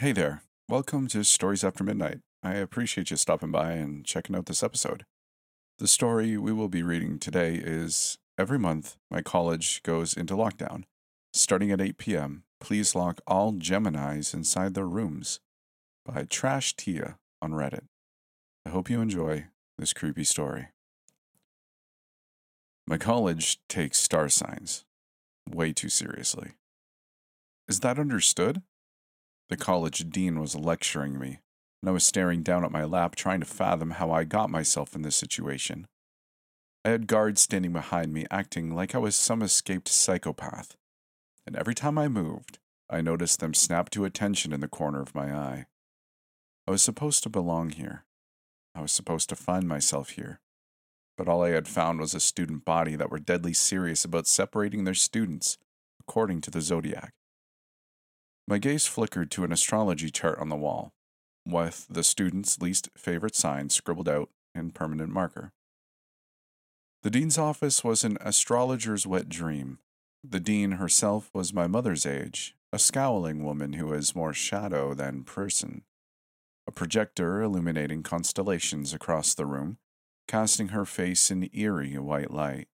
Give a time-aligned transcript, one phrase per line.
[0.00, 0.44] Hey there.
[0.68, 2.20] Welcome to Stories After Midnight.
[2.40, 5.04] I appreciate you stopping by and checking out this episode.
[5.78, 10.84] The story we will be reading today is Every month, my college goes into lockdown.
[11.32, 15.40] Starting at 8 p.m., please lock all Geminis inside their rooms
[16.06, 17.86] by Trash Tia on Reddit.
[18.64, 19.46] I hope you enjoy
[19.78, 20.68] this creepy story.
[22.86, 24.84] My college takes star signs
[25.50, 26.52] way too seriously.
[27.66, 28.62] Is that understood?
[29.48, 31.40] The college dean was lecturing me,
[31.82, 34.94] and I was staring down at my lap trying to fathom how I got myself
[34.94, 35.86] in this situation.
[36.84, 40.76] I had guards standing behind me acting like I was some escaped psychopath,
[41.46, 42.58] and every time I moved,
[42.90, 45.66] I noticed them snap to attention in the corner of my eye.
[46.66, 48.04] I was supposed to belong here.
[48.74, 50.40] I was supposed to find myself here.
[51.16, 54.84] But all I had found was a student body that were deadly serious about separating
[54.84, 55.58] their students
[56.00, 57.12] according to the zodiac.
[58.48, 60.94] My gaze flickered to an astrology chart on the wall,
[61.44, 65.52] with the student's least favorite sign scribbled out in permanent marker.
[67.02, 69.80] The dean's office was an astrologer's wet dream.
[70.24, 75.24] The dean herself was my mother's age, a scowling woman who was more shadow than
[75.24, 75.82] person.
[76.66, 79.76] A projector illuminating constellations across the room,
[80.26, 82.68] casting her face in eerie white light.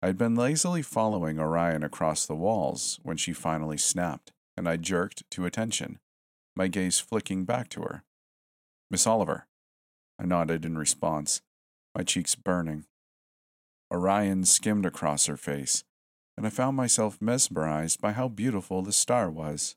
[0.00, 4.76] I had been lazily following Orion across the walls when she finally snapped and I
[4.76, 6.00] jerked to attention,
[6.54, 8.04] my gaze flicking back to her.
[8.90, 9.46] Miss Oliver.
[10.18, 11.40] I nodded in response,
[11.96, 12.84] my cheeks burning.
[13.90, 15.82] Orion skimmed across her face,
[16.36, 19.76] and I found myself mesmerized by how beautiful the star was.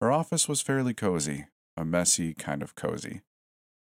[0.00, 3.20] Her office was fairly cozy, a messy kind of cozy.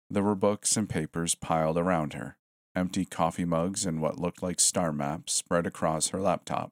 [0.09, 2.37] There were books and papers piled around her,
[2.75, 6.71] empty coffee mugs and what looked like star maps spread across her laptop,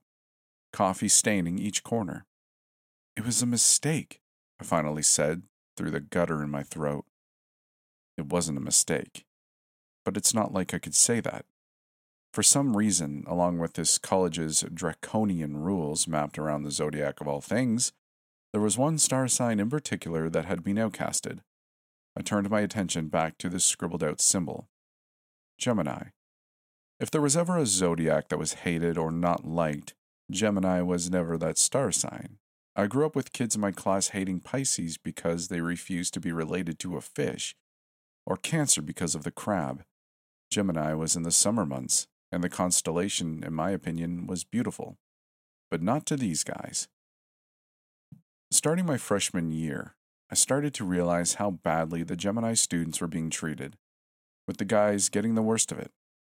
[0.73, 2.25] coffee staining each corner.
[3.17, 4.21] It was a mistake,
[4.59, 5.43] I finally said
[5.75, 7.05] through the gutter in my throat.
[8.17, 9.25] It wasn't a mistake.
[10.05, 11.45] But it's not like I could say that.
[12.33, 17.41] For some reason, along with this college's draconian rules mapped around the zodiac of all
[17.41, 17.91] things,
[18.53, 21.39] there was one star sign in particular that had been outcasted.
[22.17, 24.67] I turned my attention back to the scribbled out symbol
[25.57, 26.09] Gemini.
[26.99, 29.95] If there was ever a zodiac that was hated or not liked,
[30.29, 32.37] Gemini was never that star sign.
[32.75, 36.31] I grew up with kids in my class hating Pisces because they refused to be
[36.31, 37.55] related to a fish,
[38.25, 39.83] or Cancer because of the crab.
[40.49, 44.97] Gemini was in the summer months, and the constellation, in my opinion, was beautiful.
[45.69, 46.87] But not to these guys.
[48.51, 49.95] Starting my freshman year,
[50.29, 53.75] I started to realize how badly the Gemini students were being treated,
[54.47, 55.91] with the guys getting the worst of it.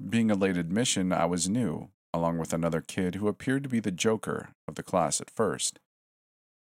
[0.09, 3.79] Being a late admission, I was new, along with another kid who appeared to be
[3.79, 5.79] the joker of the class at first.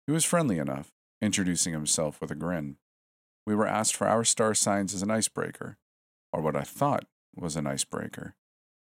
[0.06, 0.90] He was friendly enough,
[1.22, 2.76] introducing himself with a grin.
[3.46, 5.78] We were asked for our star signs as an icebreaker,
[6.32, 8.34] or what I thought was an icebreaker,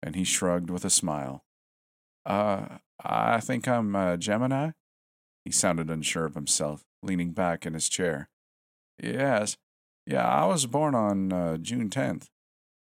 [0.01, 1.43] and he shrugged with a smile.
[2.25, 4.71] Uh, I think I'm a Gemini?
[5.43, 8.29] He sounded unsure of himself, leaning back in his chair.
[9.01, 9.57] Yes.
[10.05, 12.27] Yeah, I was born on uh, June 10th.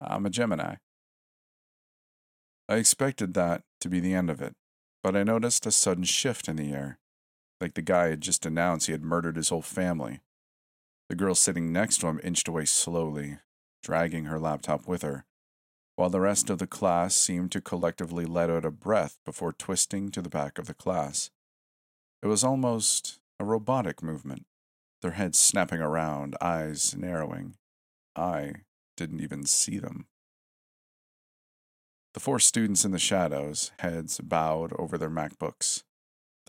[0.00, 0.76] I'm a Gemini.
[2.68, 4.54] I expected that to be the end of it,
[5.02, 6.98] but I noticed a sudden shift in the air
[7.60, 10.20] like the guy had just announced he had murdered his whole family.
[11.08, 13.38] The girl sitting next to him inched away slowly,
[13.82, 15.24] dragging her laptop with her,
[15.96, 20.10] while the rest of the class seemed to collectively let out a breath before twisting
[20.10, 21.30] to the back of the class.
[22.22, 24.44] It was almost a robotic movement,
[25.02, 27.54] their heads snapping around, eyes narrowing.
[28.14, 28.52] I
[28.96, 30.06] didn't even see them.
[32.14, 35.84] The four students in the shadows, heads bowed over their MacBooks,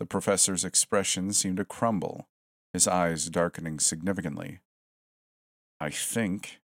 [0.00, 2.26] the professor's expression seemed to crumble,
[2.72, 4.60] his eyes darkening significantly.
[5.78, 6.58] I think,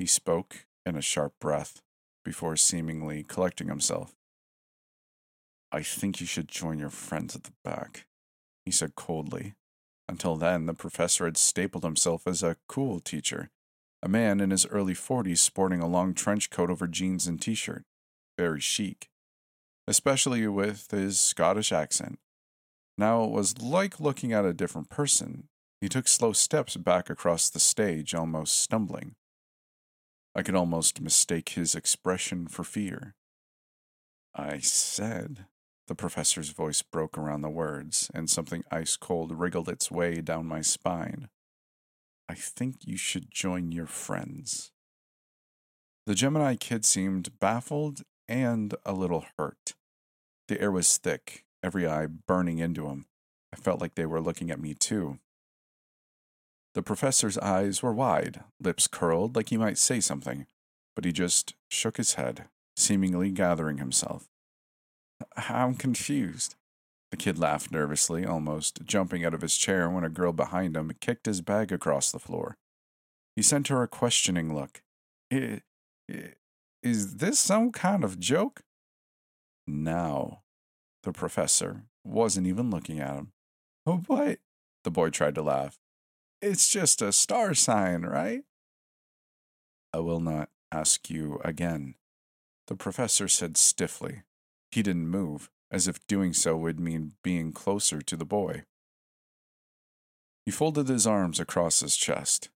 [0.00, 1.82] he spoke in a sharp breath,
[2.24, 4.16] before seemingly collecting himself.
[5.70, 8.06] I think you should join your friends at the back,
[8.64, 9.54] he said coldly.
[10.08, 13.50] Until then, the professor had stapled himself as a cool teacher,
[14.02, 17.54] a man in his early 40s sporting a long trench coat over jeans and t
[17.54, 17.84] shirt.
[18.36, 19.10] Very chic,
[19.86, 22.18] especially with his Scottish accent
[23.00, 25.48] now it was like looking at a different person.
[25.80, 29.14] He took slow steps back across the stage, almost stumbling.
[30.34, 33.14] I could almost mistake his expression for fear.
[34.34, 35.46] I said,
[35.88, 40.46] the professor's voice broke around the words, and something ice cold wriggled its way down
[40.46, 41.28] my spine.
[42.28, 44.70] I think you should join your friends.
[46.06, 49.74] The Gemini kid seemed baffled and a little hurt.
[50.46, 53.06] The air was thick, every eye burning into him.
[53.52, 55.18] I felt like they were looking at me too.
[56.74, 60.46] The professor's eyes were wide, lips curled like he might say something,
[60.94, 62.44] but he just shook his head,
[62.76, 64.28] seemingly gathering himself.
[65.36, 66.54] I'm confused.
[67.10, 70.92] The kid laughed nervously, almost jumping out of his chair when a girl behind him
[71.00, 72.56] kicked his bag across the floor.
[73.34, 74.82] He sent her a questioning look.
[76.82, 78.62] Is this some kind of joke?
[79.66, 80.42] Now,
[81.02, 83.32] the professor wasn't even looking at him.
[83.86, 84.38] Oh, what?
[84.84, 85.78] The boy tried to laugh.
[86.42, 88.42] It's just a star sign, right?
[89.92, 91.94] I will not ask you again,
[92.68, 94.22] the professor said stiffly.
[94.70, 98.64] He didn't move, as if doing so would mean being closer to the boy.
[100.46, 102.48] He folded his arms across his chest.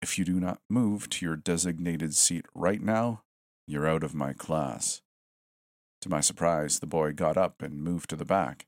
[0.00, 3.22] If you do not move to your designated seat right now,
[3.66, 5.02] you're out of my class.
[6.02, 8.66] To my surprise, the boy got up and moved to the back,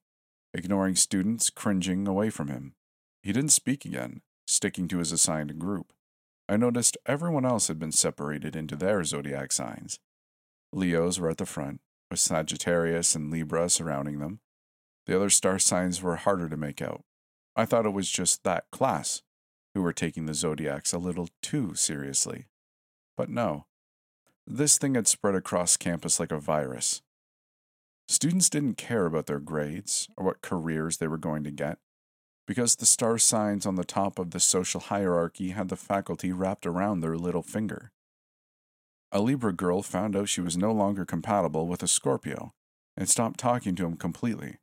[0.53, 2.75] ignoring students cringing away from him.
[3.23, 5.93] He didn't speak again, sticking to his assigned group.
[6.49, 9.99] I noticed everyone else had been separated into their zodiac signs.
[10.73, 14.41] Leos were at the front, with Sagittarius and Libra surrounding them.
[15.07, 17.03] The other star signs were harder to make out.
[17.57, 19.23] I thought it was just that class
[19.75, 22.47] who were taking the zodiacs a little too seriously.
[23.17, 23.67] But no,
[24.47, 27.03] this thing had spread across campus like a virus.
[28.09, 31.79] Students didn't care about their grades or what careers they were going to get,
[32.47, 36.67] because the star signs on the top of the social hierarchy had the faculty wrapped
[36.67, 37.93] around their little finger.
[39.11, 42.53] A Libra girl found out she was no longer compatible with a Scorpio
[42.97, 44.59] and stopped talking to him completely,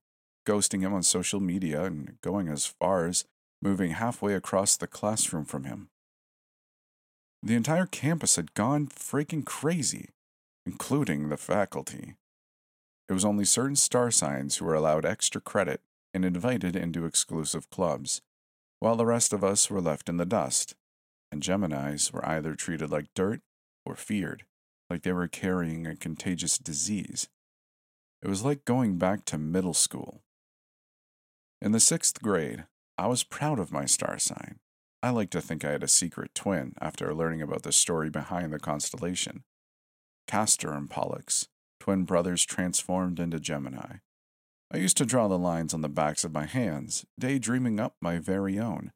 [0.46, 3.26] ghosting him on social media and going as far as
[3.62, 5.90] moving halfway across the classroom from him.
[7.42, 10.10] The entire campus had gone freaking crazy,
[10.66, 12.16] including the faculty.
[13.12, 15.82] It was only certain star signs who were allowed extra credit
[16.14, 18.22] and invited into exclusive clubs,
[18.80, 20.76] while the rest of us were left in the dust,
[21.30, 23.42] and Geminis were either treated like dirt
[23.86, 24.46] or feared,
[24.90, 27.28] like they were carrying a contagious disease.
[28.24, 30.22] It was like going back to middle school.
[31.62, 32.64] In the sixth grade,
[32.98, 34.60] I was proud of my star sign.
[35.04, 38.54] I like to think I had a secret twin after learning about the story behind
[38.54, 39.44] the constellation.
[40.28, 41.50] Castor and Pollux,
[41.82, 43.96] twin brothers transformed into Gemini.
[44.72, 48.20] I used to draw the lines on the backs of my hands, daydreaming up my
[48.20, 48.92] very own.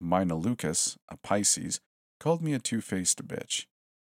[0.00, 1.80] Mina Lucas, a Pisces,
[2.20, 3.66] called me a two faced bitch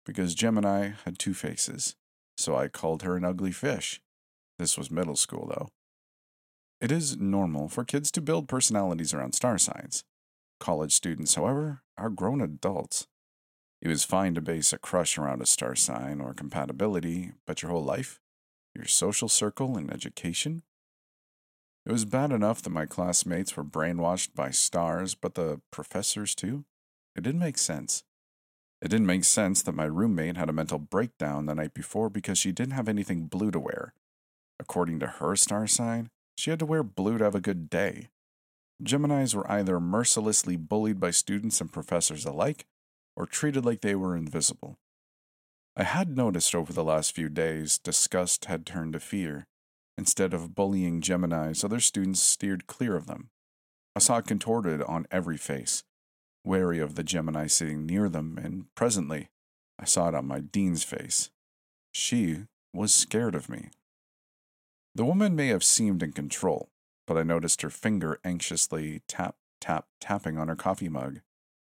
[0.05, 1.97] because Gemini had two faces,
[2.37, 4.03] so I called her an ugly fish.
[4.59, 5.69] This was middle school, though.
[6.79, 10.05] It is normal for kids to build personalities around star signs.
[10.59, 13.07] College students, however, are grown adults.
[13.83, 17.71] It was fine to base a crush around a star sign or compatibility, but your
[17.71, 18.21] whole life?
[18.75, 20.63] Your social circle and education?
[21.87, 26.65] It was bad enough that my classmates were brainwashed by stars, but the professors too?
[27.17, 28.05] It didn't make sense.
[28.83, 32.39] It didn't make sense that my roommate had a mental breakdown the night before because
[32.39, 33.95] she didn't have anything blue to wear.
[34.59, 38.09] According to her star sign, she had to wear blue to have a good day.
[38.83, 42.67] Geminis were either mercilessly bullied by students and professors alike,
[43.17, 44.79] or treated like they were invisible.
[45.77, 49.47] I had noticed over the last few days disgust had turned to fear.
[49.97, 53.31] Instead of bullying Geminis, other students steered clear of them.
[53.95, 55.85] I saw contorted on every face,
[56.45, 59.29] wary of the Gemini sitting near them, and presently
[59.79, 61.31] I saw it on my dean's face.
[61.93, 63.71] She was scared of me.
[64.95, 66.69] The woman may have seemed in control,
[67.07, 71.21] but I noticed her finger anxiously tap, tap, tapping on her coffee mug,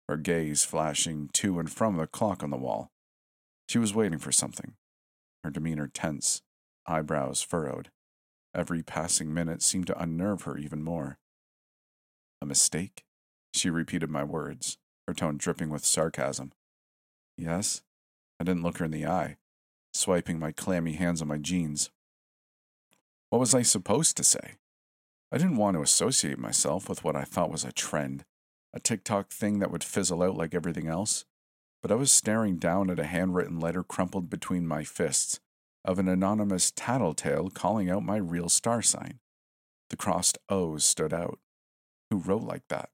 [0.08, 2.92] her gaze flashing to and from the clock on the wall.
[3.68, 4.74] She was waiting for something,
[5.44, 6.42] her demeanor tense,
[6.86, 7.90] eyebrows furrowed.
[8.56, 11.18] Every passing minute seemed to unnerve her even more.
[12.42, 13.04] A mistake?
[13.54, 16.52] She repeated my words, her tone dripping with sarcasm.
[17.38, 17.82] Yes?
[18.40, 19.38] I didn't look her in the eye,
[19.94, 21.90] swiping my clammy hands on my jeans.
[23.30, 24.56] What was I supposed to say?
[25.32, 28.24] I didn't want to associate myself with what I thought was a trend,
[28.74, 31.25] a TikTok thing that would fizzle out like everything else.
[31.82, 35.39] But I was staring down at a handwritten letter crumpled between my fists
[35.86, 39.20] of an anonymous tattletale calling out my real star sign.
[39.89, 41.39] The crossed O's stood out.
[42.10, 42.89] Who wrote like that?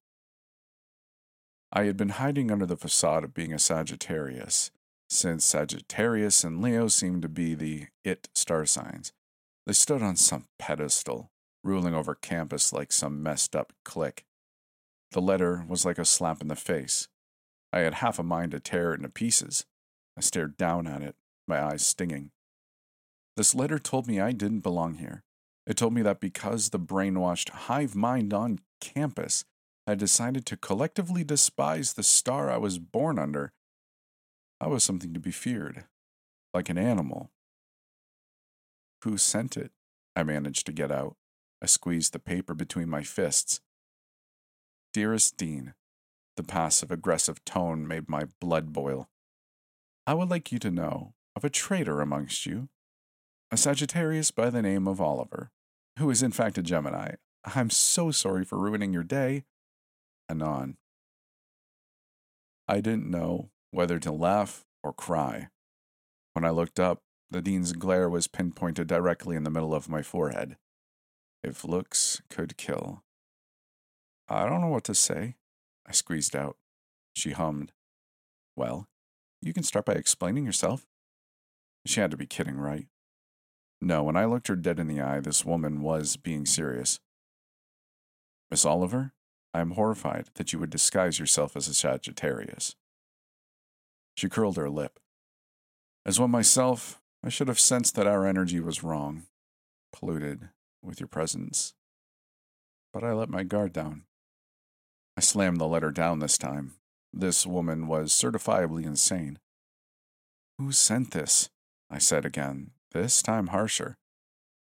[1.71, 4.71] I had been hiding under the facade of being a Sagittarius,
[5.07, 9.13] since Sagittarius and Leo seemed to be the it star signs.
[9.67, 11.29] They stood on some pedestal,
[11.63, 14.25] ruling over campus like some messed up clique.
[15.11, 17.07] The letter was like a slap in the face.
[17.73, 19.65] I had half a mind to tear it into pieces.
[20.17, 21.15] I stared down at it,
[21.47, 22.31] my eyes stinging.
[23.35, 25.23] This letter told me I didn't belong here.
[25.65, 29.45] It told me that because the brainwashed hive mind on campus
[29.87, 33.53] had decided to collectively despise the star I was born under.
[34.61, 35.85] I was something to be feared,
[36.53, 37.31] like an animal.
[39.03, 39.71] Who sent it?
[40.15, 41.15] I managed to get out.
[41.61, 43.61] I squeezed the paper between my fists.
[44.91, 45.75] Dearest Dean,
[46.35, 49.07] the passive aggressive tone made my blood boil.
[50.07, 52.69] I would like you to know of a traitor amongst you,
[53.51, 55.51] a Sagittarius by the name of Oliver,
[55.99, 57.15] who is in fact a Gemini.
[57.45, 59.43] I'm so sorry for ruining your day.
[60.27, 60.77] Anon.
[62.67, 65.49] I didn't know whether to laugh or cry.
[66.33, 70.01] When I looked up, the dean's glare was pinpointed directly in the middle of my
[70.01, 70.57] forehead.
[71.43, 73.03] If looks could kill.
[74.29, 75.35] I don't know what to say,
[75.87, 76.57] I squeezed out.
[77.13, 77.71] She hummed.
[78.55, 78.87] Well,
[79.41, 80.85] you can start by explaining yourself.
[81.85, 82.87] She had to be kidding, right?
[83.81, 86.99] No, when I looked her dead in the eye, this woman was being serious.
[88.51, 89.13] Miss Oliver,
[89.53, 92.75] I am horrified that you would disguise yourself as a Sagittarius.
[94.15, 94.99] She curled her lip.
[96.05, 99.23] As one myself, I should have sensed that our energy was wrong,
[99.91, 100.49] polluted
[100.83, 101.73] with your presence.
[102.93, 104.03] But I let my guard down.
[105.19, 106.75] I slammed the letter down this time.
[107.11, 109.37] This woman was certifiably insane.
[110.57, 111.49] Who sent this?
[111.91, 113.97] I said again, this time harsher.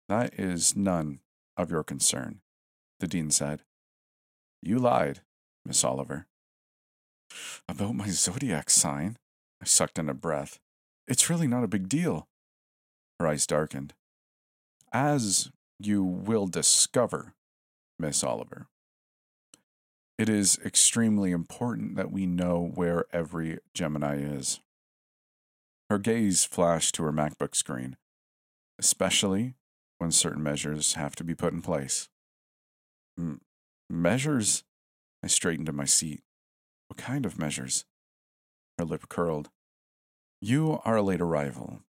[0.07, 1.21] That is none
[1.57, 2.41] of your concern,
[2.99, 3.63] the dean said.
[4.61, 5.21] You lied,
[5.65, 6.27] Miss Oliver.
[7.67, 9.17] About my zodiac sign?
[9.63, 10.59] I sucked in a breath.
[11.07, 12.27] It's really not a big deal.
[13.19, 13.95] Her eyes darkened.
[14.93, 15.49] As
[15.79, 17.33] you will discover,
[17.97, 18.67] Miss Oliver,
[20.17, 24.61] it is extremely important that we know where every Gemini is.
[25.89, 27.97] Her gaze flashed to her MacBook screen,
[28.79, 29.55] especially
[29.97, 32.09] when certain measures have to be put in place.
[33.17, 33.41] M-
[33.89, 34.63] measures?
[35.23, 36.21] I straightened in my seat.
[36.87, 37.85] What kind of measures?
[38.77, 39.49] Her lip curled.
[40.41, 41.81] You are a late arrival.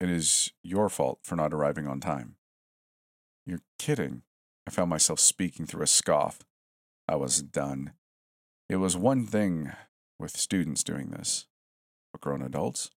[0.00, 2.36] It is your fault for not arriving on time.
[3.46, 4.22] You're kidding.
[4.66, 6.40] I found myself speaking through a scoff.
[7.08, 7.92] I was done.
[8.68, 9.72] It was one thing
[10.18, 11.46] with students doing this,
[12.12, 12.90] but grown adults?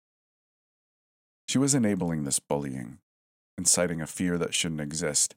[1.46, 2.98] She was enabling this bullying,
[3.56, 5.36] inciting a fear that shouldn't exist.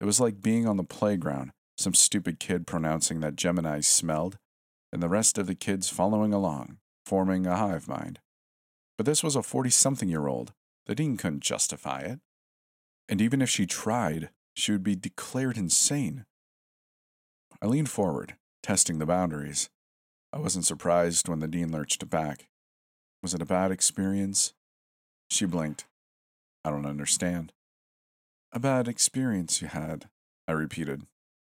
[0.00, 4.38] It was like being on the playground, some stupid kid pronouncing that Gemini smelled,
[4.92, 8.18] and the rest of the kids following along, forming a hive mind.
[8.96, 10.52] But this was a 40 something year old.
[10.86, 12.20] The dean couldn't justify it.
[13.08, 16.24] And even if she tried, she would be declared insane.
[17.64, 19.70] I leaned forward, testing the boundaries.
[20.34, 22.48] I wasn't surprised when the dean lurched back.
[23.22, 24.52] Was it a bad experience?
[25.30, 25.86] She blinked.
[26.62, 27.54] I don't understand.
[28.52, 30.10] A bad experience you had,
[30.46, 31.06] I repeated.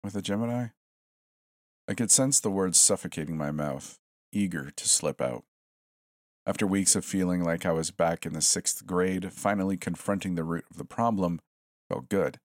[0.02, 0.68] With a Gemini?
[1.90, 4.00] I could sense the words suffocating my mouth,
[4.32, 5.44] eager to slip out.
[6.46, 10.46] After weeks of feeling like I was back in the sixth grade, finally confronting the
[10.46, 11.42] root of the problem
[11.90, 12.40] felt good.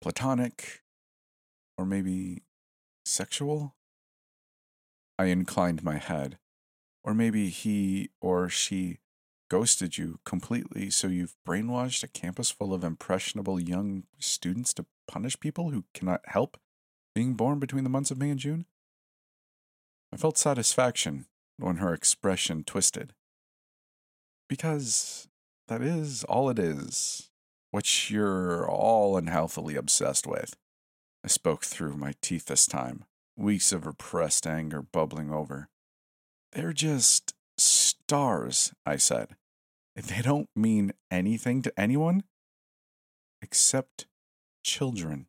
[0.00, 0.82] Platonic,
[1.76, 2.42] or maybe
[3.04, 3.74] sexual?
[5.18, 6.38] I inclined my head.
[7.02, 8.98] Or maybe he or she
[9.50, 15.38] ghosted you completely, so you've brainwashed a campus full of impressionable young students to punish
[15.38, 16.56] people who cannot help
[17.14, 18.64] being born between the months of May and June?
[20.12, 21.26] I felt satisfaction
[21.58, 23.14] when her expression twisted.
[24.48, 25.28] Because
[25.68, 27.30] that is all it is,
[27.70, 30.56] what you're all unhealthily obsessed with.
[31.24, 33.04] I spoke through my teeth this time,
[33.34, 35.68] weeks of repressed anger bubbling over.
[36.52, 39.36] They're just stars, I said.
[39.96, 42.24] They don't mean anything to anyone
[43.40, 44.06] except
[44.62, 45.26] children,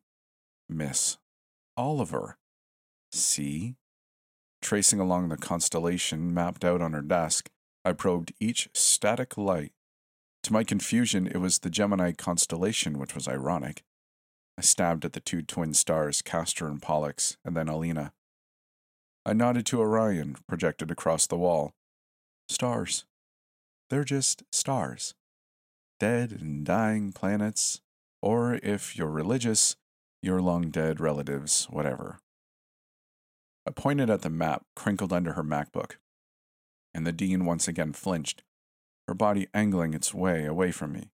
[0.68, 1.16] Miss
[1.78, 2.36] Oliver.
[3.10, 3.76] See?
[4.60, 7.48] Tracing along the constellation mapped out on her desk,
[7.86, 9.72] I probed each static light.
[10.42, 13.82] To my confusion, it was the Gemini constellation, which was ironic.
[14.58, 18.12] I stabbed at the two twin stars, Castor and Pollux, and then Alhena.
[19.24, 21.74] I nodded to Orion, projected across the wall.
[22.48, 23.04] Stars.
[23.90, 25.14] They're just stars.
[26.00, 27.80] Dead and dying planets,
[28.22, 29.76] or if you're religious,
[30.22, 32.18] your long dead relatives, whatever.
[33.66, 35.96] I pointed at the map crinkled under her MacBook,
[36.94, 38.42] and the dean once again flinched,
[39.08, 41.10] her body angling its way away from me.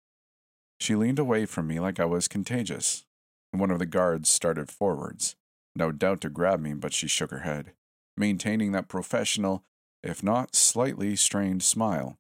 [0.80, 3.06] She leaned away from me like I was contagious,
[3.52, 5.36] one of the guards started forwards,
[5.76, 7.74] no doubt to grab me, but she shook her head,
[8.16, 9.64] maintaining that professional,
[10.04, 12.18] if not slightly strained smile.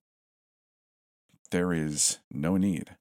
[1.51, 2.95] There is no need.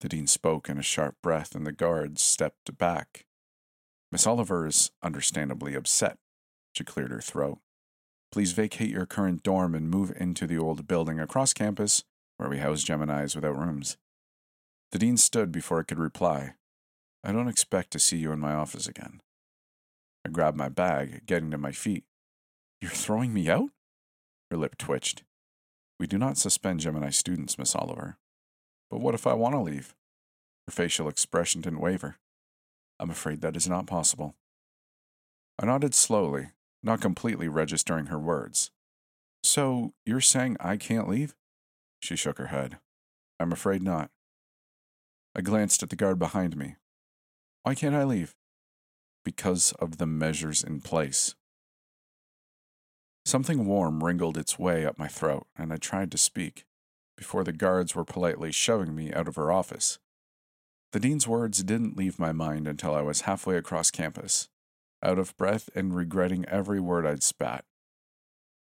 [0.00, 3.26] The dean spoke in a sharp breath, and the guards stepped back.
[4.12, 6.18] Miss Oliver is understandably upset,
[6.72, 7.58] She cleared her throat.
[8.32, 12.04] Please vacate your current dorm and move into the old building across campus
[12.36, 13.96] where we house Geminis without rooms.
[14.92, 16.54] The dean stood before I could reply.
[17.22, 19.20] I don't expect to see you in my office again.
[20.24, 22.04] I grabbed my bag, getting to my feet.
[22.80, 23.70] You're throwing me out?
[24.50, 25.22] Her lip twitched.
[25.98, 28.16] We do not suspend Gemini students, Miss Oliver.
[28.90, 29.94] But what if I want to leave?
[30.66, 32.16] Her facial expression didn't waver.
[32.98, 34.34] I'm afraid that is not possible.
[35.58, 38.70] I nodded slowly, not completely registering her words.
[39.42, 41.34] So, you're saying I can't leave?
[42.00, 42.78] She shook her head.
[43.38, 44.10] I'm afraid not.
[45.34, 46.76] I glanced at the guard behind me.
[47.62, 48.34] Why can't I leave?
[49.24, 51.34] Because of the measures in place.
[53.24, 56.64] Something warm wrinkled its way up my throat, and I tried to speak,
[57.16, 59.98] before the guards were politely shoving me out of her office.
[60.92, 64.48] The dean's words didn't leave my mind until I was halfway across campus,
[65.02, 67.64] out of breath and regretting every word I'd spat.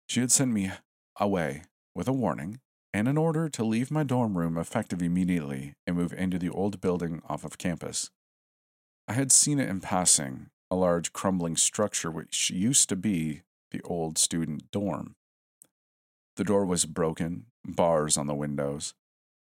[0.08, 0.72] She had sent me
[1.20, 1.64] away
[1.96, 2.60] with a warning
[2.94, 6.80] and an order to leave my dorm room effective immediately and move into the old
[6.80, 8.12] building off of campus.
[9.08, 13.42] I had seen it in passing, a large crumbling structure which used to be
[13.72, 15.16] the old student dorm.
[16.36, 18.94] The door was broken, bars on the windows.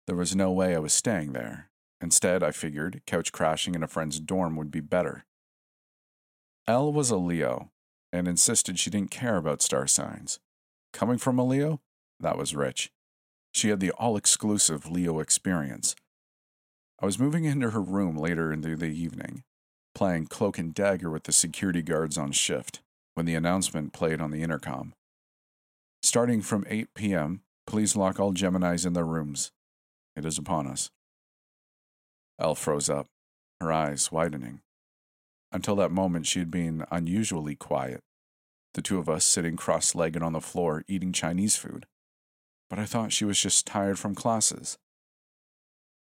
[0.07, 1.71] There was no way I was staying there.
[2.01, 5.25] Instead, I figured couch crashing in a friend's dorm would be better.
[6.67, 7.71] Elle was a Leo
[8.13, 10.39] and insisted she didn't care about star signs.
[10.93, 11.81] Coming from a Leo,
[12.21, 12.91] that was rich.
[13.53, 15.97] She had the all exclusive Leo experience.
[17.01, 19.45] I was moving into her room later into the evening,
[19.99, 22.79] playing cloak and dagger with the security guards on shift,
[23.15, 24.93] when the announcement played on the intercom.
[26.05, 29.51] Starting from 8 p.m., please lock all Geminis in their rooms.
[30.15, 30.89] It is upon us.
[32.39, 33.09] Elle froze up,
[33.61, 34.61] her eyes widening.
[35.51, 37.99] Until that moment, she had been unusually quiet,
[38.75, 41.87] the two of us sitting cross legged on the floor eating Chinese food.
[42.71, 44.79] But I thought she was just tired from classes.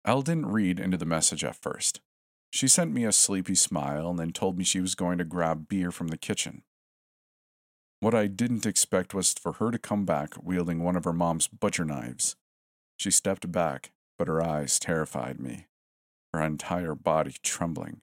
[0.06, 2.00] Elle didn't read into the message at first.
[2.54, 5.66] She sent me a sleepy smile and then told me she was going to grab
[5.66, 6.62] beer from the kitchen.
[7.98, 11.48] What I didn't expect was for her to come back wielding one of her mom's
[11.48, 12.36] butcher knives.
[12.96, 15.66] She stepped back, but her eyes terrified me,
[16.32, 18.02] her entire body trembling,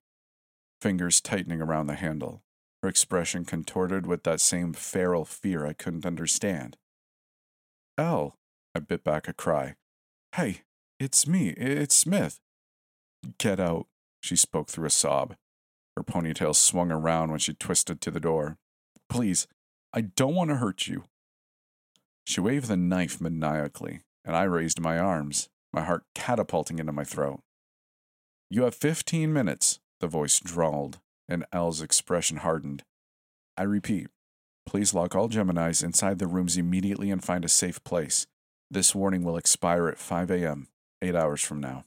[0.82, 2.44] fingers tightening around the handle,
[2.84, 6.76] her expression contorted with that same feral fear I couldn't understand.
[7.98, 8.36] Elle,
[8.76, 9.76] I bit back a cry.
[10.36, 10.64] Hey,
[11.00, 12.42] it's me, it's Smith.
[13.38, 13.88] Get out,
[14.22, 15.36] she spoke through a sob.
[15.98, 18.58] Her ponytail swung around when she twisted to the door.
[19.10, 19.48] Please,
[19.94, 21.04] I don't want to hurt you.
[22.24, 27.04] She waved the knife maniacally, and I raised my arms, my heart catapulting into my
[27.04, 27.42] throat.
[28.50, 32.84] You have fifteen minutes, the voice drawled, and Elle's expression hardened.
[33.58, 34.08] I repeat,
[34.66, 38.28] please lock all Geminis inside the rooms immediately and find a safe place.
[38.70, 40.68] This warning will expire at 5 a.m.,
[41.02, 41.86] eight hours from now.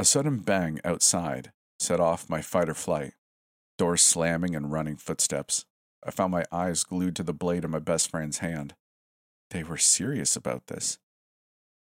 [0.00, 3.14] A sudden bang outside set off my fight or flight.
[3.78, 5.64] Doors slamming and running footsteps.
[6.06, 8.74] I found my eyes glued to the blade of my best friend's hand.
[9.50, 10.98] They were serious about this.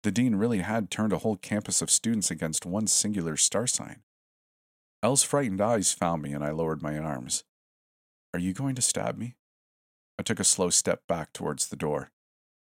[0.03, 4.01] The dean really had turned a whole campus of students against one singular star sign.
[5.01, 7.43] Elle's frightened eyes found me, and I lowered my arms.
[8.33, 9.35] Are you going to stab me?
[10.19, 12.11] I took a slow step back towards the door.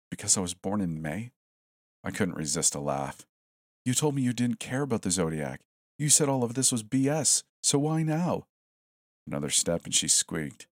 [0.10, 1.32] Because I was born in May?
[2.04, 3.26] I couldn't resist a laugh.
[3.88, 5.62] You told me you didn't care about the zodiac.
[5.97, 8.47] You said all of this was BS, so why now?
[9.26, 10.67] Another step, and she squeaked.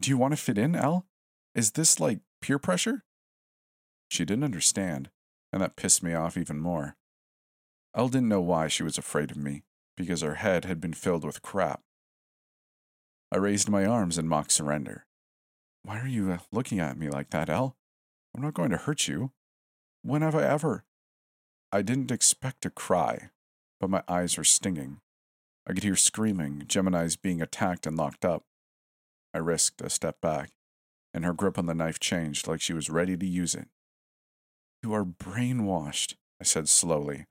[0.00, 1.04] Do you want to fit in, Elle?
[1.54, 3.04] Is this like peer pressure?
[4.08, 5.10] She didn't understand,
[5.52, 6.96] and that pissed me off even more.
[7.94, 9.64] Elle didn't know why she was afraid of me,
[9.94, 11.82] because her head had been filled with crap.
[13.30, 15.04] I raised my arms in mock surrender.
[15.82, 17.76] Why are you uh, looking at me like that, Elle?
[18.34, 19.32] I'm not going to hurt you.
[20.00, 20.86] When have I ever?
[21.74, 23.30] I didn't expect to cry,
[23.80, 25.00] but my eyes were stinging.
[25.66, 28.44] I could hear screaming, Geminis being attacked and locked up.
[29.32, 30.50] I risked a step back,
[31.14, 33.68] and her grip on the knife changed like she was ready to use it.
[34.82, 37.26] You are brainwashed, I said slowly.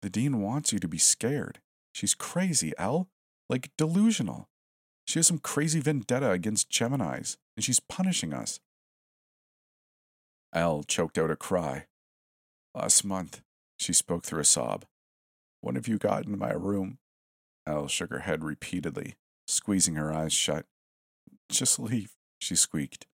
[0.00, 1.60] The dean wants you to be scared.
[1.92, 3.08] She's crazy, Elle.
[3.50, 4.48] Like delusional.
[5.06, 8.60] She has some crazy vendetta against Geminis, and she's punishing us.
[10.54, 11.86] Elle choked out a cry.
[12.74, 13.42] Last month,
[13.78, 14.84] she spoke through a sob.
[15.60, 16.98] When have you got into my room?
[17.66, 20.66] Elle shook her head repeatedly, squeezing her eyes shut.
[21.48, 23.06] Just leave, she squeaked.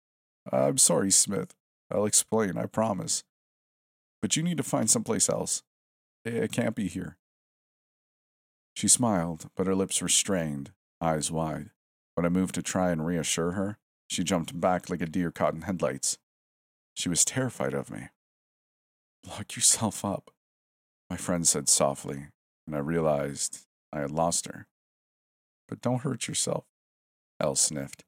[0.50, 1.54] I'm sorry, Smith.
[1.90, 3.24] I'll explain, I promise.
[4.20, 5.62] But you need to find someplace else.
[6.24, 7.18] It can't be here.
[8.74, 11.70] She smiled, but her lips were strained, eyes wide.
[12.14, 15.54] When I moved to try and reassure her, she jumped back like a deer caught
[15.54, 16.18] in headlights.
[16.94, 18.08] She was terrified of me.
[19.26, 20.30] Lock yourself up,
[21.12, 22.28] my friend said softly,
[22.66, 24.66] and I realized I had lost her.
[25.68, 26.64] But don't hurt yourself,
[27.38, 28.02] Elle sniffed.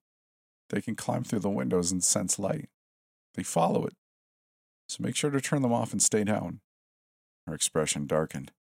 [0.70, 2.70] They can climb through the windows and sense light.
[3.34, 3.92] They follow it.
[4.88, 6.60] So make sure to turn them off and stay down.
[7.46, 8.52] Her expression darkened.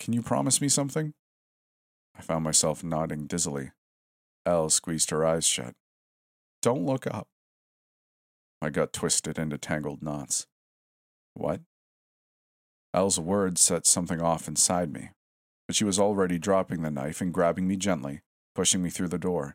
[0.00, 1.12] Can you promise me something?
[2.18, 3.72] I found myself nodding dizzily.
[4.46, 5.74] Elle squeezed her eyes shut.
[6.62, 7.28] Don't look up.
[8.62, 10.46] My gut twisted into tangled knots.
[11.34, 11.60] What?
[12.96, 15.10] Elle's words set something off inside me,
[15.66, 18.22] but she was already dropping the knife and grabbing me gently,
[18.54, 19.54] pushing me through the door.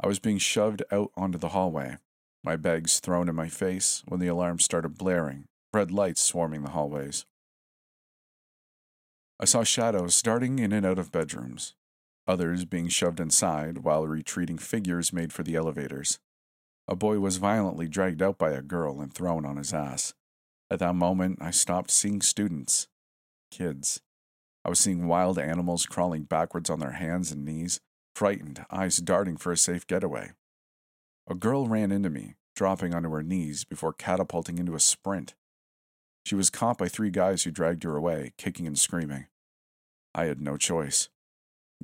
[0.00, 1.96] I was being shoved out onto the hallway,
[2.44, 6.70] my bags thrown in my face when the alarm started blaring, red lights swarming the
[6.70, 7.26] hallways.
[9.40, 11.74] I saw shadows darting in and out of bedrooms,
[12.28, 16.20] others being shoved inside while retreating figures made for the elevators.
[16.86, 20.14] A boy was violently dragged out by a girl and thrown on his ass.
[20.72, 22.88] At that moment, I stopped seeing students,
[23.50, 24.00] kids.
[24.64, 27.78] I was seeing wild animals crawling backwards on their hands and knees,
[28.16, 30.30] frightened, eyes darting for a safe getaway.
[31.28, 35.34] A girl ran into me, dropping onto her knees before catapulting into a sprint.
[36.24, 39.26] She was caught by three guys who dragged her away, kicking and screaming.
[40.14, 41.10] I had no choice.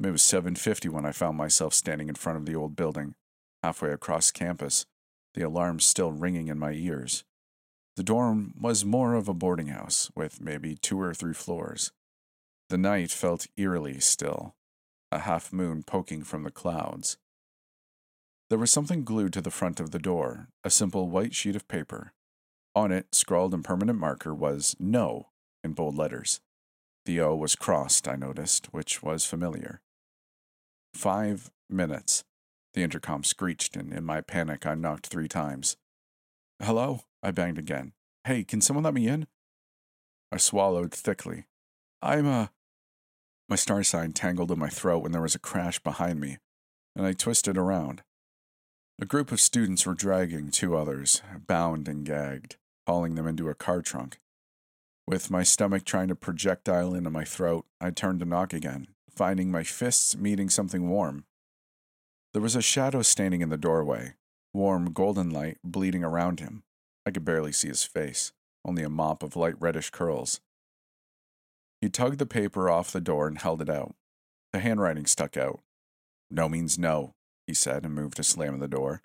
[0.02, 3.16] It was 7:50 when I found myself standing in front of the old building,
[3.62, 4.86] halfway across campus,
[5.34, 7.24] the alarm still ringing in my ears.
[7.98, 11.90] The dorm was more of a boarding house, with maybe two or three floors.
[12.68, 14.54] The night felt eerily still,
[15.10, 17.16] a half moon poking from the clouds.
[18.50, 21.66] There was something glued to the front of the door, a simple white sheet of
[21.66, 22.12] paper.
[22.72, 25.30] On it, scrawled in permanent marker, was No
[25.64, 26.40] in bold letters.
[27.04, 29.80] The O was crossed, I noticed, which was familiar.
[30.94, 32.22] Five minutes.
[32.74, 35.76] The intercom screeched, and in my panic, I knocked three times.
[36.60, 37.02] Hello?
[37.22, 37.92] I banged again.
[38.24, 39.28] Hey, can someone let me in?
[40.32, 41.44] I swallowed thickly.
[42.02, 42.30] I'm a.
[42.30, 42.46] Uh...
[43.48, 46.38] My star sign tangled in my throat when there was a crash behind me,
[46.94, 48.02] and I twisted around.
[49.00, 53.54] A group of students were dragging two others, bound and gagged, hauling them into a
[53.54, 54.18] car trunk.
[55.06, 59.50] With my stomach trying to projectile into my throat, I turned to knock again, finding
[59.50, 61.24] my fists meeting something warm.
[62.34, 64.14] There was a shadow standing in the doorway,
[64.52, 66.62] warm golden light bleeding around him.
[67.06, 68.32] I could barely see his face,
[68.64, 70.40] only a mop of light reddish curls.
[71.80, 73.94] He tugged the paper off the door and held it out.
[74.52, 75.60] The handwriting stuck out.
[76.30, 77.14] No means no,
[77.46, 79.02] he said and moved to slam the door.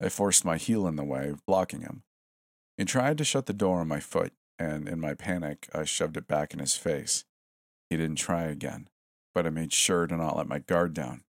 [0.00, 2.02] I forced my heel in the way, blocking him.
[2.76, 6.16] He tried to shut the door on my foot, and in my panic, I shoved
[6.16, 7.24] it back in his face.
[7.90, 8.88] He didn't try again,
[9.34, 11.24] but I made sure to not let my guard down.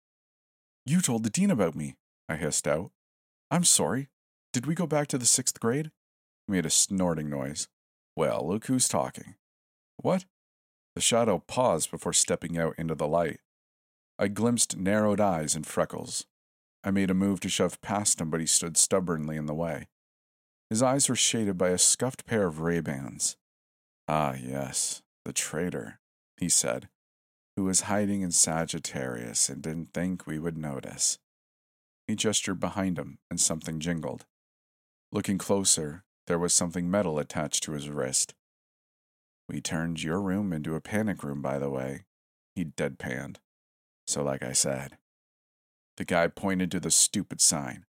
[0.86, 1.95] You told the dean about me,
[2.28, 2.91] I hissed out.
[3.52, 4.10] I'm sorry.
[4.54, 5.92] Did we go back to the sixth grade?
[6.48, 7.68] He made a snorting noise.
[8.16, 9.36] Well, look who's talking.
[9.98, 10.26] What?
[10.96, 13.40] The shadow paused before stepping out into the light.
[14.18, 16.26] I glimpsed narrowed eyes and freckles.
[16.84, 19.88] I made a move to shove past him, but he stood stubbornly in the way.
[20.70, 23.38] His eyes were shaded by a scuffed pair of Ray-Bans.
[24.08, 26.00] Ah, yes, the traitor,
[26.38, 26.90] he said,
[27.56, 31.20] who was hiding in Sagittarius and didn't think we would notice.
[32.08, 34.26] He gestured behind him, and something jingled.
[35.12, 38.34] Looking closer, there was something metal attached to his wrist.
[39.48, 42.06] We turned your room into a panic room, by the way,
[42.56, 43.38] he deadpanned.
[44.08, 44.98] So, like I said,
[45.98, 47.86] the guy pointed to the stupid sign.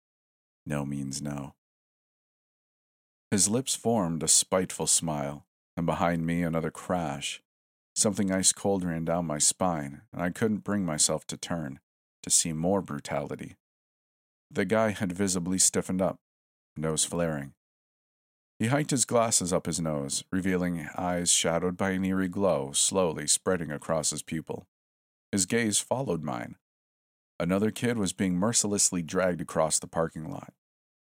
[0.66, 1.54] No means no.
[3.30, 5.46] His lips formed a spiteful smile,
[5.76, 7.42] and behind me another crash.
[7.94, 11.80] Something ice cold ran down my spine, and I couldn't bring myself to turn,
[12.22, 13.56] to see more brutality.
[14.54, 16.18] The guy had visibly stiffened up,
[16.76, 17.54] nose flaring.
[18.58, 23.26] He hiked his glasses up his nose, revealing eyes shadowed by an eerie glow slowly
[23.26, 24.66] spreading across his pupil.
[25.30, 26.56] His gaze followed mine.
[27.40, 30.52] Another kid was being mercilessly dragged across the parking lot.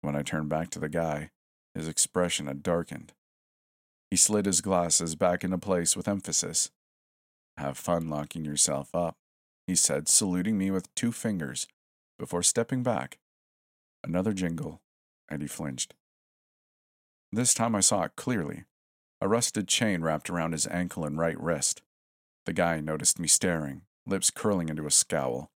[0.03, 1.31] When I turned back to the guy,
[1.75, 3.15] his expression had darkened.
[4.11, 6.71] He slid his glasses back into place with emphasis.
[7.57, 9.17] Have fun locking yourself up,
[9.67, 11.67] he said, saluting me with two fingers
[12.19, 13.17] before stepping back.
[14.03, 14.81] Another jingle,
[15.29, 15.95] and he flinched.
[17.33, 18.65] This time I saw it clearly
[19.21, 21.83] a rusted chain wrapped around his ankle and right wrist.
[22.47, 25.51] The guy noticed me staring, lips curling into a scowl.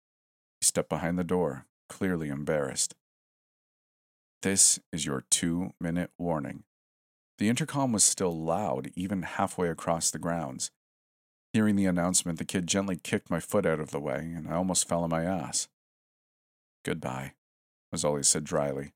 [0.61, 2.95] He stepped behind the door, clearly embarrassed.
[4.43, 6.65] This is your two minute warning.
[7.39, 10.71] The intercom was still loud, even halfway across the grounds.
[11.55, 14.57] Hearing the announcement, the kid gently kicked my foot out of the way, and I
[14.57, 15.69] almost fell on my ass.
[16.85, 17.33] Goodbye,
[17.95, 18.93] was all he said dryly,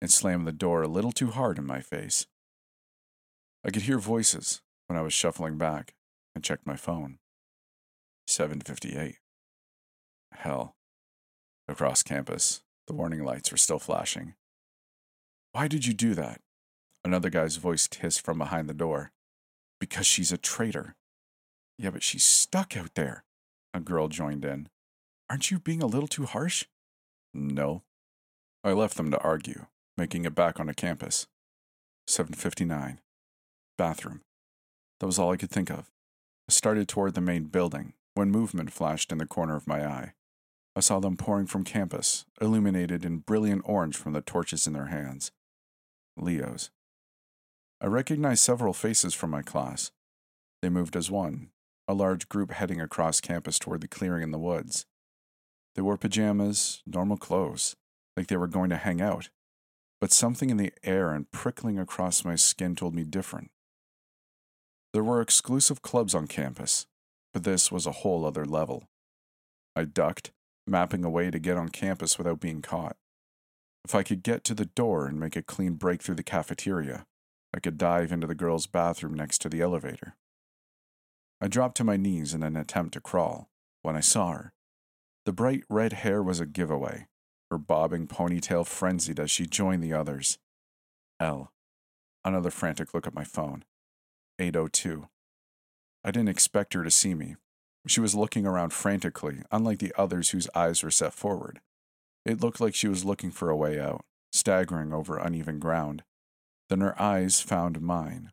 [0.00, 2.26] and slammed the door a little too hard in my face.
[3.64, 5.94] I could hear voices when I was shuffling back
[6.34, 7.20] and checked my phone.
[8.26, 9.18] 758.
[10.32, 10.74] Hell.
[11.68, 14.34] Across campus, the warning lights were still flashing.
[15.52, 16.40] Why did you do that?
[17.04, 19.12] Another guy's voice hissed from behind the door.
[19.78, 20.96] Because she's a traitor.
[21.78, 23.22] Yeah, but she's stuck out there.
[23.72, 24.68] A girl joined in.
[25.30, 26.64] Aren't you being a little too harsh?
[27.32, 27.84] No.
[28.64, 31.26] I left them to argue, making it back onto campus.
[32.06, 33.00] 759.
[33.76, 34.20] Bathroom.
[35.00, 35.90] That was all I could think of.
[36.48, 40.12] I started toward the main building when movement flashed in the corner of my eye.
[40.76, 44.86] I saw them pouring from campus, illuminated in brilliant orange from the torches in their
[44.86, 45.32] hands.
[46.16, 46.70] Leos.
[47.80, 49.90] I recognized several faces from my class.
[50.60, 51.50] They moved as one,
[51.88, 54.86] a large group heading across campus toward the clearing in the woods.
[55.74, 57.74] They wore pajamas, normal clothes,
[58.16, 59.30] like they were going to hang out,
[60.00, 63.50] but something in the air and prickling across my skin told me different.
[64.92, 66.86] There were exclusive clubs on campus,
[67.32, 68.88] but this was a whole other level.
[69.74, 70.32] I ducked,
[70.66, 72.96] mapping a way to get on campus without being caught.
[73.84, 77.06] If I could get to the door and make a clean break through the cafeteria,
[77.54, 80.16] I could dive into the girls' bathroom next to the elevator.
[81.40, 83.48] I dropped to my knees in an attempt to crawl
[83.82, 84.52] when I saw her.
[85.24, 87.06] The bright red hair was a giveaway,
[87.52, 90.38] her bobbing ponytail frenzied as she joined the others.
[91.20, 91.52] Elle.
[92.24, 93.62] Another frantic look at my phone.
[94.38, 95.06] 802.
[96.02, 97.36] I didn't expect her to see me.
[97.86, 101.60] She was looking around frantically, unlike the others whose eyes were set forward.
[102.24, 106.04] It looked like she was looking for a way out, staggering over uneven ground.
[106.70, 108.32] Then her eyes found mine.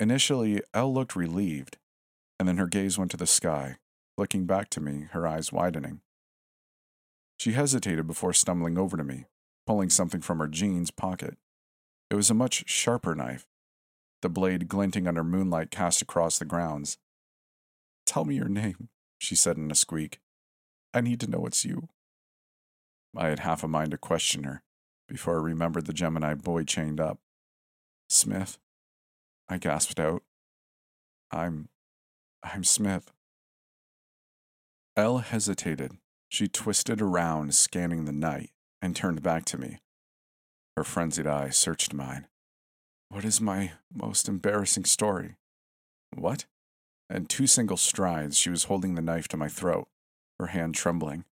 [0.00, 1.78] Initially, Elle looked relieved,
[2.40, 3.76] and then her gaze went to the sky,
[4.18, 6.00] looking back to me, her eyes widening.
[7.38, 9.26] She hesitated before stumbling over to me,
[9.66, 11.36] pulling something from her jeans pocket.
[12.10, 13.46] It was a much sharper knife,
[14.22, 16.98] the blade glinting under moonlight cast across the grounds.
[18.06, 20.20] Tell me your name, she said in a squeak.
[20.92, 21.88] I need to know it's you.
[23.16, 24.62] I had half a mind to question her
[25.08, 27.18] before I remembered the Gemini boy chained up.
[28.08, 28.58] Smith,
[29.48, 30.22] I gasped out.
[31.30, 31.68] I'm.
[32.42, 33.12] I'm Smith.
[34.96, 35.92] Elle hesitated.
[36.34, 38.50] She twisted around, scanning the night,
[38.82, 39.78] and turned back to me.
[40.76, 42.26] Her frenzied eye searched mine.
[43.08, 45.36] What is my most embarrassing story?
[46.12, 46.46] What?
[47.08, 49.86] In two single strides, she was holding the knife to my throat,
[50.40, 51.24] her hand trembling.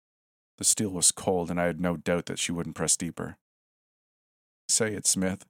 [0.59, 3.39] The steel was cold, and I had no doubt that she wouldn't press deeper.
[4.69, 5.47] Say it, Smith,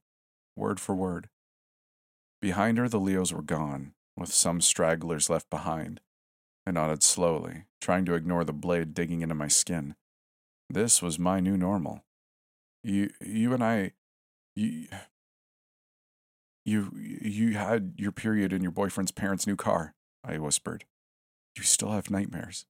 [0.56, 1.28] word for word.
[2.40, 6.00] Behind her, the Leos were gone, with some stragglers left behind.
[6.66, 9.94] I nodded slowly, trying to ignore the blade digging into my skin.
[10.70, 12.04] This was my new normal.
[12.84, 13.92] You, you and I,
[14.54, 14.86] you,
[16.64, 19.94] you you had your period in your boyfriend's parents' new car,
[20.24, 20.84] I whispered.
[21.56, 22.66] You still have nightmares.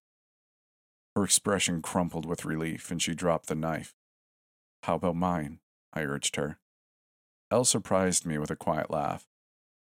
[1.15, 3.95] Her expression crumpled with relief and she dropped the knife.
[4.85, 5.61] How about mine?
[5.93, 6.59] I urged her.
[7.51, 9.27] Elle surprised me with a quiet laugh.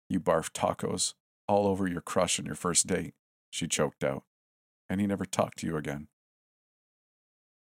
[0.10, 1.14] You barfed tacos
[1.48, 3.14] all over your crush on your first date,
[3.52, 4.24] she choked out,
[4.90, 6.08] and he never talked to you again.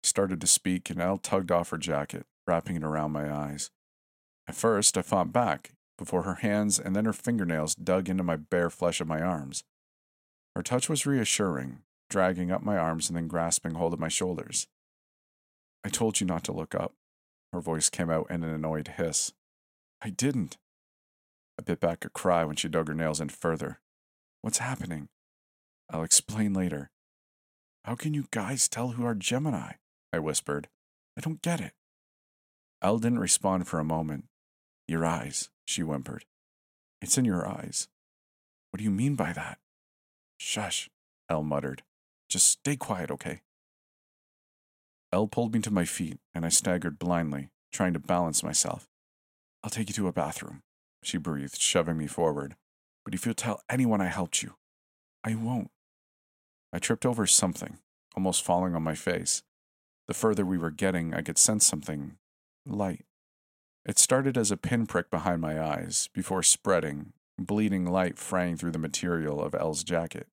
[0.02, 3.70] started to speak, and Elle tugged off her jacket, wrapping it around my eyes.
[4.48, 8.36] At first, I fought back, before her hands and then her fingernails dug into my
[8.36, 9.64] bare flesh of my arms.
[10.56, 14.68] Her touch was reassuring, dragging up my arms and then grasping hold of my shoulders.
[15.84, 16.94] I told you not to look up.
[17.54, 19.34] Her voice came out in an annoyed hiss.
[20.02, 20.58] I didn't.
[21.60, 23.80] I bit back a cry when she dug her nails in further.
[24.42, 25.08] What's happening?
[25.89, 26.91] I'll explain later.
[27.84, 29.74] How can you guys tell who are Gemini?
[30.12, 30.67] I whispered.
[31.17, 31.74] I don't get it.
[32.82, 34.26] Elle didn't respond for a moment.
[34.88, 36.26] Your eyes she whimpered.
[37.02, 37.88] It's in your eyes.
[38.69, 39.58] What do you mean by that?
[40.38, 40.89] Shush,
[41.30, 41.84] Elle muttered.
[42.30, 43.41] Just stay quiet, okay?
[45.12, 48.88] Elle pulled me to my feet, and I staggered blindly, trying to balance myself.
[49.63, 50.62] I'll take you to a bathroom,
[51.04, 52.56] she breathed, shoving me forward.
[53.04, 54.56] But if you'll tell anyone I helped you,
[55.24, 55.71] I won't.
[56.76, 57.80] I tripped over something,
[58.16, 59.42] almost falling on my face.
[60.08, 62.18] The further we were getting, I could sense something
[62.68, 63.06] light
[63.86, 68.80] it started as a pinprick behind my eyes, before spreading, bleeding light fraying through the
[68.80, 70.28] material of Elle's jacket.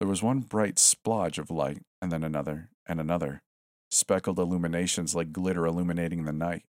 [0.00, 3.42] There was one bright splodge of light, and then another, and another,
[3.90, 6.62] speckled illuminations like glitter illuminating the night.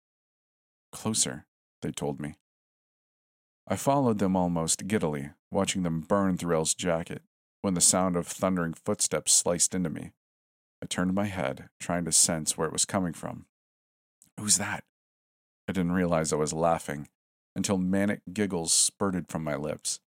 [0.92, 1.44] Closer,
[1.82, 2.36] they told me.
[3.68, 7.22] I followed them almost giddily, watching them burn through Elle's jacket,
[7.62, 10.10] when the sound of thundering footsteps sliced into me.
[10.82, 13.46] I turned my head, trying to sense where it was coming from.
[14.38, 14.84] Who's that?
[15.68, 17.08] I didn't realize I was laughing
[17.54, 20.00] until manic giggles spurted from my lips.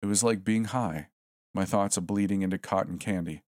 [0.00, 1.08] It was like being high,
[1.52, 3.42] my thoughts bleeding into cotton candy.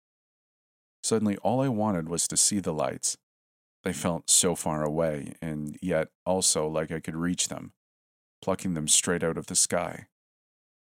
[1.03, 3.17] Suddenly, all I wanted was to see the lights.
[3.84, 7.73] They felt so far away, and yet also like I could reach them,
[8.41, 10.07] plucking them straight out of the sky.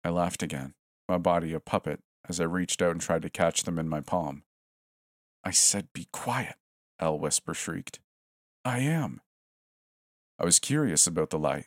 [0.03, 0.75] I laughed again,
[1.09, 4.01] my body a puppet, as I reached out and tried to catch them in my
[4.01, 4.43] palm.
[5.45, 6.57] I said, Be quiet,
[6.99, 8.01] Elle Whisper shrieked.
[8.65, 9.21] I am.
[10.39, 11.67] I was curious about the light.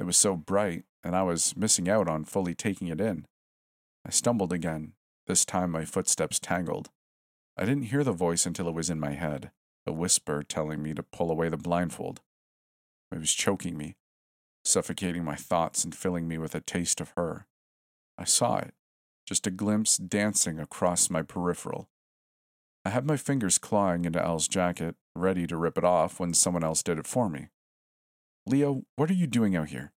[0.00, 3.26] It was so bright, and I was missing out on fully taking it in.
[4.06, 4.92] I stumbled again.
[5.26, 6.88] This time my footsteps tangled.
[7.56, 9.50] I didn't hear the voice until it was in my head,
[9.86, 12.20] a whisper telling me to pull away the blindfold.
[13.12, 13.96] It was choking me,
[14.64, 17.46] suffocating my thoughts and filling me with a taste of her.
[18.16, 18.74] I saw it,
[19.28, 21.90] just a glimpse dancing across my peripheral.
[22.82, 26.64] I had my fingers clawing into Elle's jacket, ready to rip it off when someone
[26.64, 27.48] else did it for me.
[28.46, 29.92] Leo, what are you doing out here?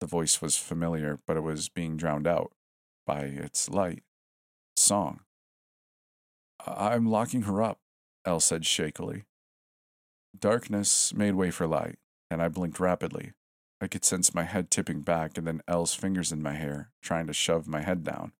[0.00, 2.52] The voice was familiar, but it was being drowned out
[3.06, 4.02] by its light
[4.76, 5.20] song.
[6.66, 7.78] I'm locking her up,
[8.26, 9.24] El said shakily.
[10.38, 11.96] Darkness made way for light,
[12.30, 13.32] and I blinked rapidly.
[13.80, 17.26] I could sense my head tipping back and then Elle's fingers in my hair, trying
[17.26, 18.32] to shove my head down.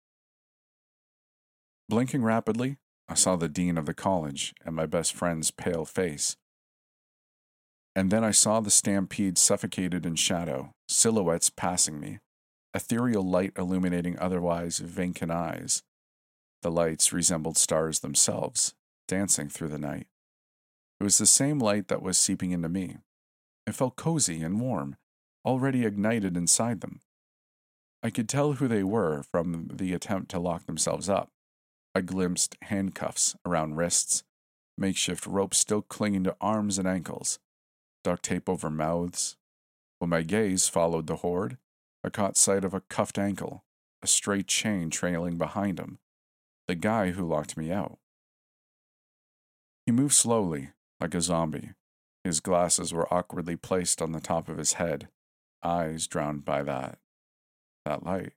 [1.88, 6.36] Blinking rapidly, I saw the dean of the college and my best friend's pale face.
[7.94, 12.18] And then I saw the stampede suffocated in shadow, silhouettes passing me,
[12.74, 15.82] ethereal light illuminating otherwise vacant eyes.
[16.62, 18.74] The lights resembled stars themselves,
[19.06, 20.06] dancing through the night.
[20.98, 22.96] It was the same light that was seeping into me.
[23.66, 24.96] It felt cozy and warm,
[25.44, 27.00] already ignited inside them.
[28.02, 31.30] I could tell who they were from the attempt to lock themselves up.
[31.94, 34.24] I glimpsed handcuffs around wrists,
[34.76, 37.38] makeshift ropes still clinging to arms and ankles,
[38.02, 39.36] duct tape over mouths.
[40.00, 41.56] When my gaze followed the horde,
[42.04, 43.64] I caught sight of a cuffed ankle,
[44.02, 45.98] a straight chain trailing behind him,
[46.68, 47.98] the guy who locked me out.
[49.86, 51.70] He moved slowly, like a zombie.
[52.22, 55.08] His glasses were awkwardly placed on the top of his head,
[55.64, 56.98] eyes drowned by that.
[57.84, 58.34] that light.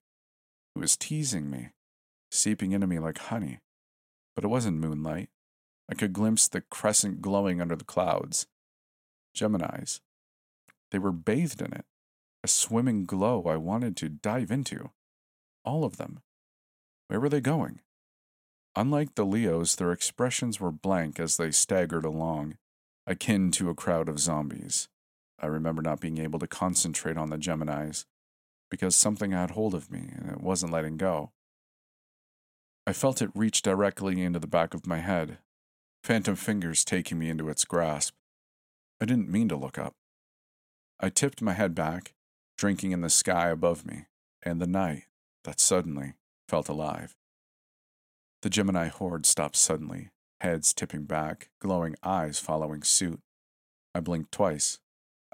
[0.75, 1.69] It was teasing me
[2.31, 3.59] seeping into me like honey.
[4.35, 5.29] But it wasn't moonlight.
[5.89, 8.47] I could glimpse the crescent glowing under the clouds.
[9.35, 10.01] Geminis.
[10.91, 11.85] They were bathed in it,
[12.43, 14.91] a swimming glow I wanted to dive into.
[15.65, 16.19] All of them.
[17.07, 17.81] Where were they going?
[18.75, 22.57] Unlike the Leos, their expressions were blank as they staggered along,
[23.07, 24.87] akin to a crowd of zombies.
[25.39, 28.06] I remember not being able to concentrate on the Geminis
[28.69, 31.32] because something had hold of me and it wasn't letting go.
[32.86, 35.39] I felt it reach directly into the back of my head,
[36.04, 38.13] phantom fingers taking me into its grasp.
[39.02, 39.93] I didn't mean to look up.
[41.00, 42.13] I tipped my head back,
[42.58, 44.06] drinking in the sky above me,
[44.41, 45.04] and the night
[45.43, 46.13] that suddenly
[46.50, 47.15] felt alive.
[48.41, 50.10] The Gemini horde stopped suddenly,
[50.41, 53.19] heads tipping back, glowing eyes following suit.
[53.93, 54.80] I blinked twice.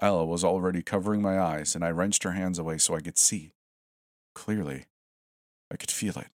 [0.04, 3.16] Elle was already covering my eyes, and I wrenched her hands away so I could
[3.16, 3.52] see.
[4.34, 4.84] Clearly,
[5.72, 6.28] I could feel it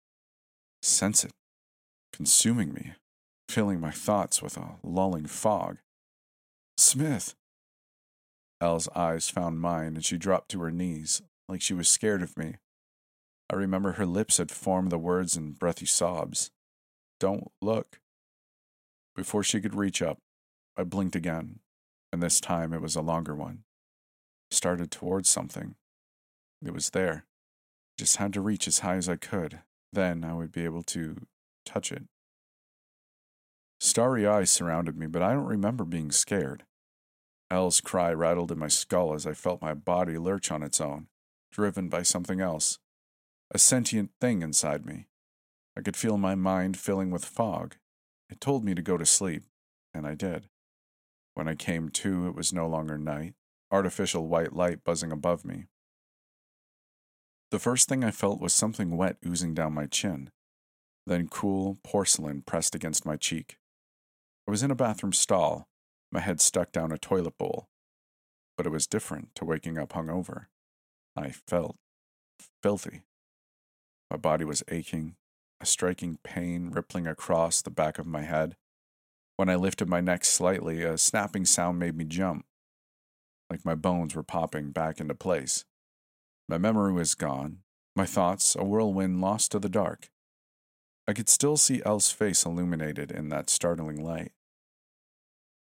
[0.83, 1.33] sense it,
[2.13, 2.95] consuming me,
[3.49, 5.79] filling my thoughts with a lulling fog.
[6.77, 7.35] Smith!
[8.61, 12.37] Elle's eyes found mine, and she dropped to her knees, like she was scared of
[12.37, 12.57] me.
[13.51, 16.51] I remember her lips had formed the words in breathy sobs.
[17.21, 18.01] Don't look.
[19.15, 20.19] Before she could reach up,
[20.77, 21.61] I blinked again,
[22.12, 23.64] and this time it was a longer one.
[24.51, 25.75] Started towards something.
[26.64, 27.25] It was there.
[27.99, 29.61] Just had to reach as high as I could,
[29.92, 31.27] then I would be able to
[31.64, 32.05] touch it.
[33.81, 36.64] Starry eyes surrounded me, but I don't remember being scared.
[37.51, 41.07] Elle's cry rattled in my skull as I felt my body lurch on its own,
[41.51, 42.79] driven by something else,
[43.51, 45.07] a sentient thing inside me.
[45.76, 47.76] I could feel my mind filling with fog.
[48.28, 49.45] It told me to go to sleep,
[49.95, 50.49] and I did.
[51.39, 53.34] When I came to, it was no longer night,
[53.70, 55.66] artificial white light buzzing above me.
[57.53, 60.30] The first thing I felt was something wet oozing down my chin,
[61.07, 63.57] then cool porcelain pressed against my cheek.
[64.49, 65.68] I was in a bathroom stall,
[66.11, 67.68] my head stuck down a toilet bowl.
[68.57, 70.47] But it was different to waking up hungover.
[71.14, 71.76] I felt
[72.64, 73.05] filthy.
[74.11, 75.14] My body was aching,
[75.61, 78.57] a striking pain rippling across the back of my head.
[79.39, 82.45] When I lifted my neck slightly, a snapping sound made me jump,
[83.49, 85.64] like my bones were popping back into place.
[86.49, 87.59] My memory was gone,
[87.95, 90.09] my thoughts a whirlwind lost to the dark.
[91.07, 94.32] I could still see Elle's face illuminated in that startling light.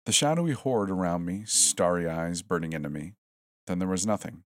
[0.07, 3.13] The shadowy horde around me, starry eyes burning into me.
[3.69, 4.43] Then there was nothing.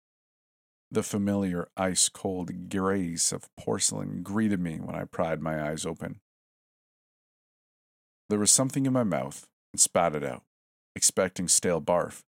[0.90, 6.20] The familiar ice cold grace of porcelain greeted me when I pried my eyes open.
[8.28, 10.42] There was something in my mouth and spat it out,
[10.94, 12.22] expecting stale barf.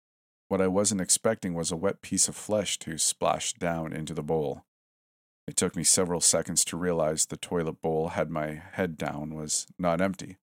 [0.49, 4.23] What I wasn't expecting was a wet piece of flesh to splash down into the
[4.23, 4.65] bowl.
[5.47, 9.67] It took me several seconds to realize the toilet bowl had my head down was
[9.79, 10.37] not empty.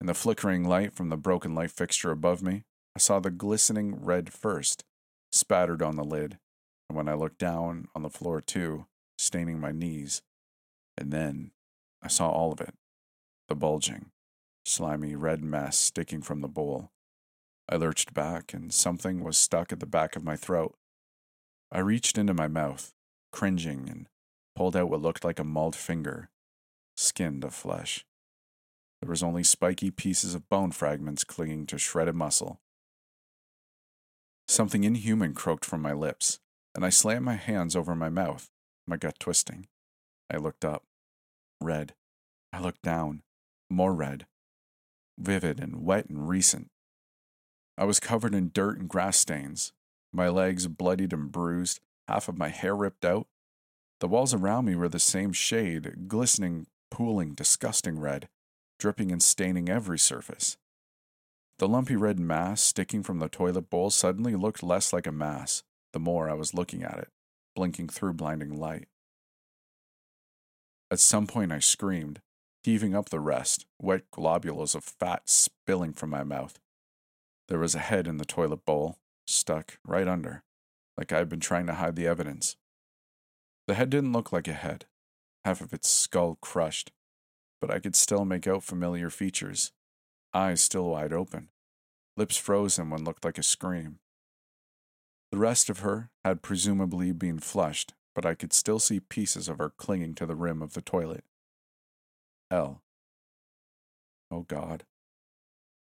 [0.00, 2.64] In the flickering light from the broken light fixture above me,
[2.94, 4.84] I saw the glistening red first,
[5.32, 6.38] spattered on the lid,
[6.88, 8.86] and when I looked down on the floor too,
[9.18, 10.22] staining my knees.
[10.96, 11.50] And then
[12.02, 12.74] I saw all of it
[13.48, 14.10] the bulging,
[14.70, 16.90] slimy red mess sticking from the bowl.
[17.68, 20.76] I lurched back, and something was stuck at the back of my throat.
[21.72, 22.92] I reached into my mouth,
[23.32, 24.06] cringing, and
[24.56, 26.30] pulled out what looked like a mauled finger,
[26.96, 28.04] skinned of flesh.
[29.00, 32.60] There was only spiky pieces of bone fragments clinging to shredded muscle.
[34.46, 36.40] Something inhuman croaked from my lips,
[36.74, 38.50] and I slammed my hands over my mouth,
[38.86, 39.66] my gut twisting.
[40.32, 40.84] I looked up.
[41.60, 41.94] Red.
[42.52, 43.22] I looked down.
[43.70, 44.26] More red.
[45.20, 46.70] Vivid and wet and recent.
[47.76, 49.72] I was covered in dirt and grass stains,
[50.12, 53.26] my legs bloodied and bruised, half of my hair ripped out.
[54.00, 58.28] The walls around me were the same shade, glistening, pooling, disgusting red,
[58.78, 60.56] dripping and staining every surface.
[61.58, 65.62] The lumpy red mass sticking from the toilet bowl suddenly looked less like a mass
[65.92, 67.08] the more I was looking at it,
[67.54, 68.86] blinking through blinding light.
[70.90, 72.20] At some point, I screamed,
[72.62, 76.58] heaving up the rest, wet globules of fat spilling from my mouth.
[77.48, 80.42] There was a head in the toilet bowl, stuck right under,
[80.96, 82.56] like I had been trying to hide the evidence.
[83.66, 84.86] The head didn't look like a head,
[85.44, 86.92] half of its skull crushed,
[87.60, 89.72] but I could still make out familiar features
[90.32, 91.48] eyes still wide open,
[92.16, 93.98] lips frozen when looked like a scream.
[95.32, 99.58] The rest of her had presumably been flushed, but I could still see pieces of
[99.58, 101.24] her clinging to the rim of the toilet.
[102.50, 102.82] Elle.
[104.30, 104.84] Oh God.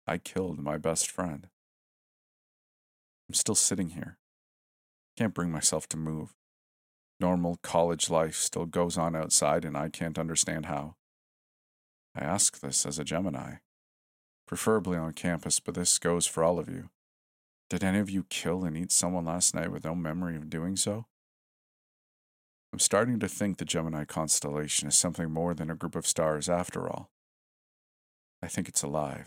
[0.06, 1.48] I killed my best friend.
[3.28, 4.18] I'm still sitting here.
[5.16, 6.34] Can't bring myself to move.
[7.18, 10.96] Normal college life still goes on outside, and I can't understand how.
[12.14, 13.56] I ask this as a Gemini,
[14.46, 16.90] preferably on campus, but this goes for all of you.
[17.68, 20.76] Did any of you kill and eat someone last night with no memory of doing
[20.76, 21.06] so?
[22.72, 26.48] I'm starting to think the Gemini constellation is something more than a group of stars
[26.48, 27.10] after all.
[28.42, 29.26] I think it's alive.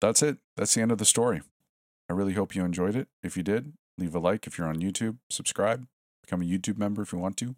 [0.00, 0.38] That's it.
[0.56, 1.42] That's the end of the story.
[2.08, 3.08] I really hope you enjoyed it.
[3.22, 5.86] If you did, leave a like if you're on YouTube, subscribe,
[6.22, 7.56] become a YouTube member if you want to.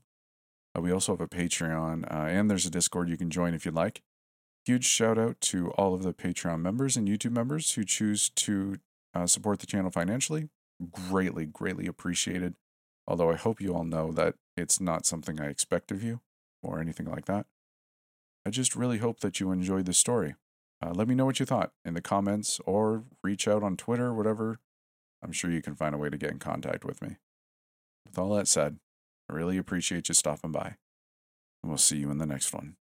[0.77, 3.65] Uh, we also have a Patreon, uh, and there's a Discord you can join if
[3.65, 4.03] you'd like.
[4.65, 8.77] Huge shout out to all of the Patreon members and YouTube members who choose to
[9.15, 10.49] uh, support the channel financially.
[10.91, 12.55] Greatly, greatly appreciated.
[13.07, 16.21] Although I hope you all know that it's not something I expect of you
[16.63, 17.47] or anything like that.
[18.47, 20.35] I just really hope that you enjoyed the story.
[20.81, 24.15] Uh, let me know what you thought in the comments or reach out on Twitter,
[24.15, 24.61] whatever.
[25.23, 27.17] I'm sure you can find a way to get in contact with me.
[28.07, 28.79] With all that said,
[29.29, 30.77] I really appreciate you stopping by,
[31.63, 32.77] and we'll see you in the next one.